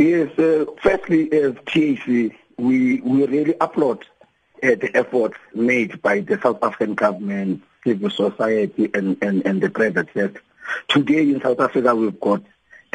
[0.00, 2.06] Yes, uh, firstly, as TAC,
[2.56, 4.06] we, we really applaud
[4.62, 9.68] uh, the efforts made by the South African government, civil society, and, and, and the
[9.68, 10.40] private sector.
[10.88, 12.42] Today in South Africa, we've got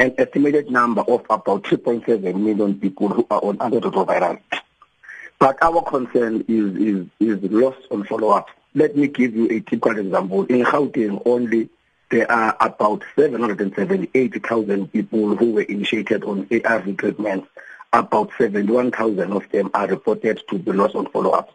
[0.00, 4.40] an estimated number of about 3.7 million people who are on antiretroviral.
[5.38, 8.48] But our concern is, is, is lost on follow-up.
[8.74, 10.46] Let me give you a typical example.
[10.46, 11.68] In Gauteng only,
[12.10, 17.46] there are about 778,000 people who were initiated on ARV treatment.
[17.92, 21.50] About 71,000 of them are reported to be lost on follow-up.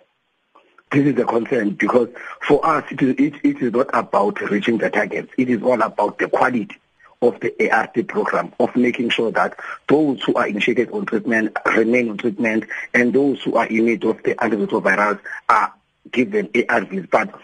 [0.91, 2.09] This is a concern because
[2.41, 5.31] for us, it is, it, it is not about reaching the targets.
[5.37, 6.69] It is all about the quality
[7.21, 9.57] of the ART program, of making sure that
[9.87, 14.03] those who are initiated on treatment remain on treatment and those who are in need
[14.03, 15.73] of the antiretrovirals are
[16.11, 17.09] given ARVs.
[17.09, 17.39] But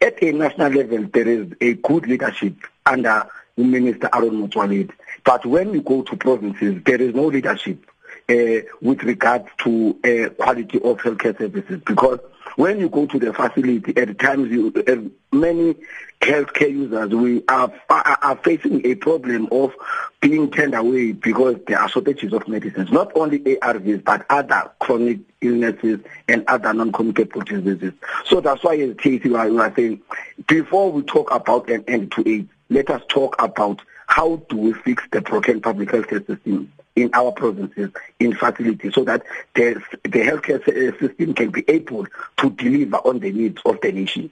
[0.00, 2.54] at a national level, there is a good leadership
[2.84, 4.90] under Minister Aaron Motsoaledi.
[5.24, 7.84] But when you go to provinces, there is no leadership
[8.28, 12.18] uh, with regards to uh, quality of healthcare services because
[12.56, 15.76] when you go to the facility, at times you, many
[16.20, 19.72] healthcare users we are, are, are facing a problem of
[20.20, 25.20] being turned away because there are shortages of medicines, not only ARVs but other chronic
[25.40, 27.92] illnesses and other non-communicable diseases.
[28.24, 30.00] So that's why as TAC we are saying,
[30.48, 34.72] before we talk about an end to AIDS, let us talk about how do we
[34.72, 39.22] fix the broken public healthcare system in our provinces in facilities so that
[39.54, 42.06] the, the healthcare eh, system can be able
[42.38, 44.30] to deliver on the needs of the nation.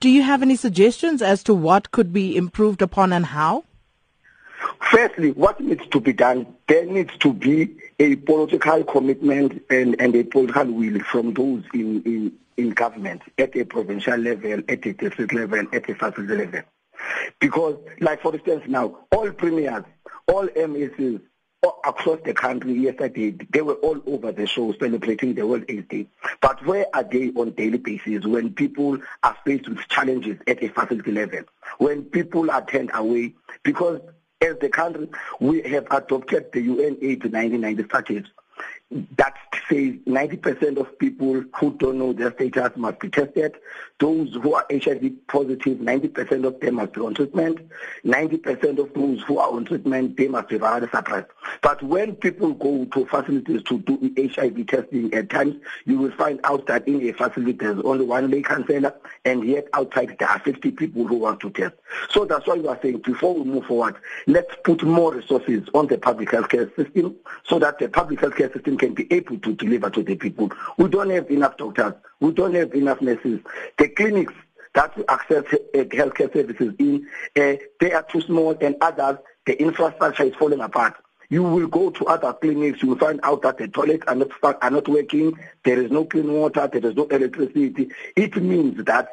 [0.00, 3.64] Do you have any suggestions as to what could be improved upon and how?
[4.90, 6.46] Firstly, what needs to be done?
[6.66, 12.02] There needs to be a political commitment and, and a political will from those in,
[12.02, 16.60] in, in government at a provincial level, at a district level, at a facility level.
[17.38, 19.84] Because, like for instance now, all premiers,
[20.28, 21.20] all MECs,
[21.84, 26.06] across the country yesterday, they were all over the show celebrating the World AIDS Day.
[26.40, 30.68] But where are they on daily basis when people are faced with challenges at a
[30.68, 31.40] facility level?
[31.78, 33.34] When people are turned away?
[33.62, 34.00] Because
[34.40, 35.08] as the country,
[35.40, 38.30] we have adopted the UNAIDS 1990 statutes
[39.16, 39.34] that
[39.68, 43.56] says 90% of people who don't know their status must be tested.
[43.98, 47.60] Those who are HIV positive, 90% of them must be on treatment.
[48.04, 51.30] 90% of those who are on treatment, they must be virus suppressed.
[51.62, 56.40] But when people go to facilities to do HIV testing, at times you will find
[56.44, 58.94] out that in a facility there's only one lay counselor,
[59.24, 61.74] and yet outside there are 50 people who want to test.
[62.10, 63.96] So that's why we are saying before we move forward,
[64.26, 68.76] let's put more resources on the public healthcare system so that the public healthcare system
[68.76, 70.50] can be able to deliver to the people.
[70.78, 71.94] We don't have enough doctors.
[72.20, 73.40] We don't have enough nurses.
[73.78, 74.32] The clinics
[74.74, 77.06] that access uh, healthcare services in,
[77.36, 80.94] uh, they are too small and others, the infrastructure is falling apart.
[81.28, 84.30] You will go to other clinics, you will find out that the toilets are not,
[84.42, 87.88] are not working, there is no clean water, there is no electricity.
[88.14, 89.08] It means that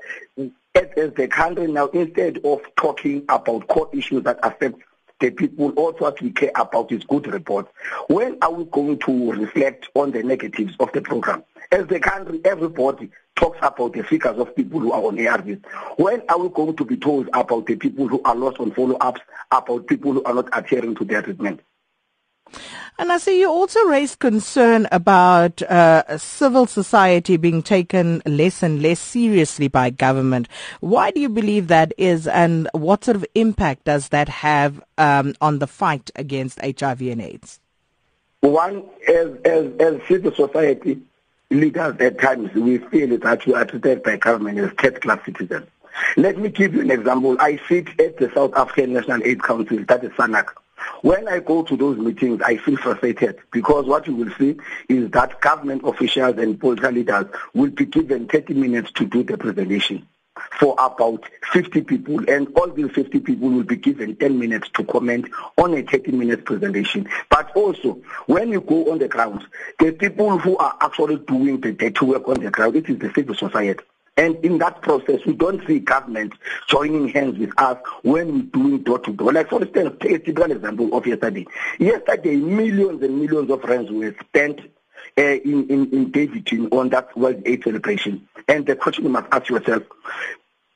[0.76, 4.82] as the country now, instead of talking about core issues that affect
[5.20, 7.72] the people, also we care about is good reports.
[8.08, 11.44] When are we going to reflect on the negatives of the program?
[11.72, 15.64] As the country, everybody talks about the figures of people who are on ARVs.
[15.98, 19.22] When are we going to be told about the people who are lost on follow-ups,
[19.52, 21.62] about people who are not adhering to their treatment?
[23.00, 28.82] And I see you also raised concern about uh, civil society being taken less and
[28.82, 30.48] less seriously by government.
[30.80, 35.34] Why do you believe that is, and what sort of impact does that have um,
[35.42, 37.60] on the fight against HIV and AIDS?
[38.42, 41.02] One, as, as, as civil society
[41.50, 45.68] leaders at times, we feel that we are treated by government as third-class citizens.
[46.18, 47.38] Let me give you an example.
[47.40, 50.50] I sit at the South African National AIDS Council, that is SANAC.
[51.02, 54.58] When I go to those meetings, I feel frustrated because what you will see
[54.90, 59.38] is that government officials and political leaders will be given 30 minutes to do the
[59.38, 60.08] presentation
[60.60, 64.84] for about 50 people and all these 50 people will be given 10 minutes to
[64.84, 65.26] comment
[65.58, 67.08] on a 30 minute presentation.
[67.30, 69.46] But also, when you go on the ground,
[69.80, 73.12] the people who are actually doing the dirty work on the ground, it is the
[73.14, 73.84] civil society.
[74.16, 76.34] And in that process, we don't see government
[76.68, 79.34] joining hands with us when we're doing door to door.
[79.34, 81.48] Like, for instance, take a typical example of yesterday.
[81.80, 84.60] Yesterday, millions and millions of rands were spent
[85.18, 88.28] uh, in, in, in Davidson on that World AIDS celebration.
[88.48, 89.84] And the question you must ask yourself,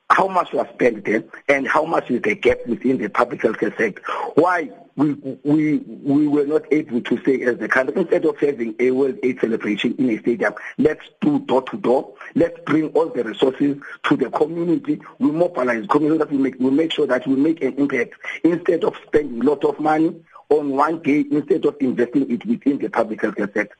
[0.09, 3.75] how much was spent there and how much is the gap within the public healthcare
[3.77, 4.01] sector?
[4.35, 5.13] Why we,
[5.43, 9.19] we, we were not able to say as the country, instead of having a World
[9.21, 12.15] AIDS celebration in a stadium, let's do door to door.
[12.33, 14.99] Let's bring all the resources to the community.
[15.19, 18.83] We mobilize community that we make, we make sure that we make an impact instead
[18.83, 20.15] of spending a lot of money
[20.49, 23.75] on one day instead of investing it within the public healthcare sector.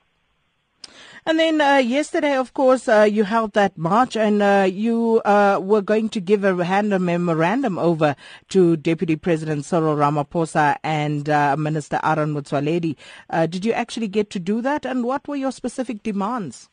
[1.27, 5.59] And then uh, yesterday, of course, uh, you held that march and uh, you uh,
[5.61, 8.15] were going to give a hand a memorandum over
[8.47, 12.95] to Deputy President Cyril Ramaphosa and uh, Minister Aaron Motsoaledi.
[13.29, 14.85] Uh, did you actually get to do that?
[14.85, 16.69] And what were your specific demands?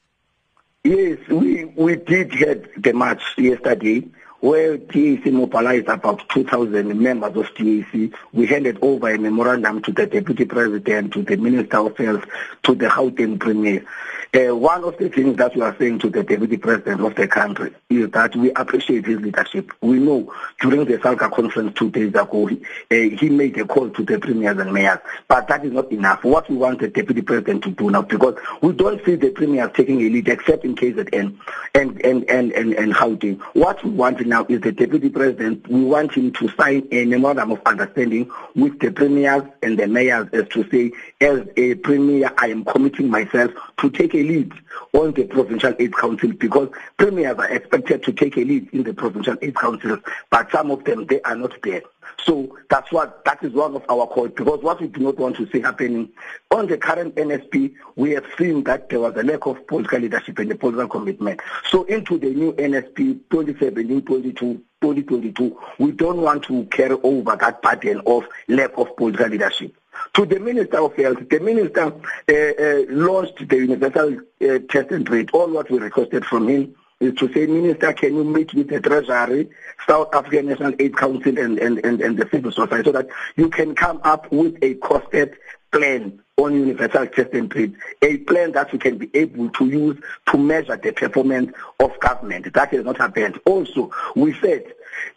[0.84, 4.04] Yes, we, we did get the march yesterday
[4.38, 8.12] where TAC mobilized about 2,000 members of TAC.
[8.32, 12.26] We handed over a memorandum to the Deputy President, to the Minister of Health,
[12.64, 13.84] to the Gauteng Premier.
[14.34, 17.28] Uh, one of the things that we are saying to the Deputy President of the
[17.28, 19.70] country is that we appreciate his leadership.
[19.80, 22.60] We know during the SALGA conference two days ago, he,
[22.90, 24.98] uh, he made a call to the premiers and mayors,
[25.28, 26.24] but that is not enough.
[26.24, 29.70] What we want the Deputy President to do now, because we don't see the premiers
[29.72, 31.38] taking a lead except in KZN
[31.76, 33.40] and, and, and, and, and Gauteng.
[33.52, 37.52] What we want now is the Deputy President, we want him to sign a memorandum
[37.52, 40.90] of understanding with the premiers and the mayors as to say,
[41.20, 43.52] as a premier, I am committing myself
[43.90, 44.52] to take a lead
[44.92, 48.94] on the Provincial Aid Council because premiers are expected to take a lead in the
[48.94, 49.98] Provincial Aid Council,
[50.30, 51.82] but some of them, they are not there.
[52.24, 55.36] So that's what that is one of our calls because what we do not want
[55.36, 56.10] to see happening
[56.50, 60.38] on the current NSP, we have seen that there was a lack of political leadership
[60.38, 61.40] and the political commitment.
[61.68, 68.02] So into the new NSP 2017-22, 2022, we don't want to carry over that pattern
[68.06, 69.74] of lack of political leadership.
[70.14, 75.30] To the Minister of Health, the Minister uh, uh, launched the universal uh, test and.
[75.32, 76.74] All what we requested from him
[77.04, 79.48] is to say, Minister, can you meet with the Treasury,
[79.86, 83.48] South African National Aid Council, and, and, and, and the civil society so that you
[83.48, 85.34] can come up with a costed
[85.70, 90.38] plan on universal test and a plan that we can be able to use to
[90.38, 92.52] measure the performance of government.
[92.52, 93.40] That has not happened.
[93.44, 94.64] Also, we said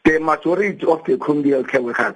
[0.04, 2.16] the majority of the community care workers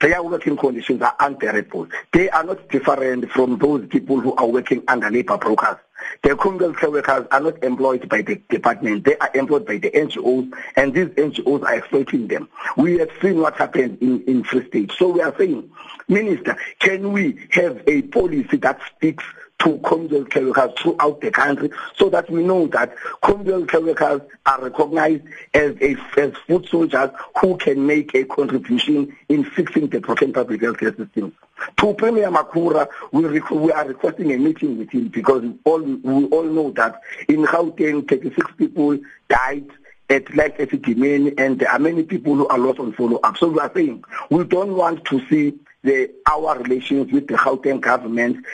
[0.00, 1.88] their working conditions are unbearable.
[2.12, 5.76] They are not different from those people who are working under labor brokers.
[6.22, 6.36] The
[6.78, 9.04] care workers are not employed by the department.
[9.04, 12.48] They are employed by the NGOs, and these NGOs are exploiting them.
[12.76, 14.92] We have seen what happened in, in Free State.
[14.98, 15.70] So we are saying,
[16.08, 19.24] Minister, can we have a policy that speaks
[19.58, 24.20] to communal care workers throughout the country so that we know that communal care workers
[24.44, 25.24] are recognized
[25.54, 27.10] as, a, as foot soldiers
[27.40, 31.34] who can make a contribution in fixing the broken public health system.
[31.78, 36.44] To Premier Makhura, we, we are requesting a meeting with him because all, we all
[36.44, 38.98] know that in Gauteng, 36 people
[39.28, 39.66] died
[40.08, 43.36] at Life Esidimeni and there are many people who are lost on follow-up.
[43.38, 45.54] So we are saying we don't want to see
[45.86, 48.44] the, our relations with the Gauteng government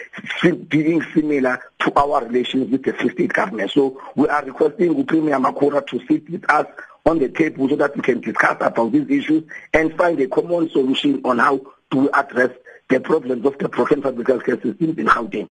[0.68, 3.70] being similar to our relations with the Free State government.
[3.70, 6.66] So we are requesting Premier Makhura to sit with us
[7.06, 10.68] on the table so that we can discuss about these issues and find a common
[10.70, 12.50] solution on how to address
[12.90, 15.48] the problems of the broken public health system in Gauteng.